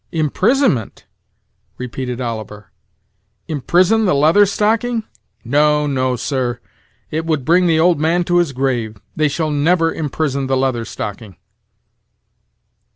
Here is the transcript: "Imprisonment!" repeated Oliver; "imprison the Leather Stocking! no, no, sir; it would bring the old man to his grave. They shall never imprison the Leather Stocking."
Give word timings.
"Imprisonment!" 0.11 1.05
repeated 1.77 2.19
Oliver; 2.19 2.71
"imprison 3.47 4.05
the 4.05 4.15
Leather 4.15 4.47
Stocking! 4.47 5.03
no, 5.45 5.85
no, 5.85 6.15
sir; 6.15 6.59
it 7.11 7.23
would 7.27 7.45
bring 7.45 7.67
the 7.67 7.79
old 7.79 7.99
man 7.99 8.23
to 8.23 8.37
his 8.37 8.51
grave. 8.51 8.97
They 9.15 9.27
shall 9.27 9.51
never 9.51 9.93
imprison 9.93 10.47
the 10.47 10.57
Leather 10.57 10.85
Stocking." 10.85 11.35